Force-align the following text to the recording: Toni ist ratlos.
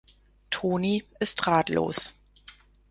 Toni 0.49 1.03
ist 1.19 1.45
ratlos. 1.45 2.15